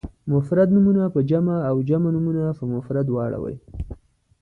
[0.33, 3.55] مفرد نومونه په جمع او جمع نومونه په مفرد واړوئ.